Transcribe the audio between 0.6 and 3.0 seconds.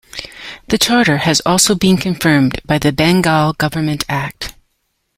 The charter has also been confirmed by the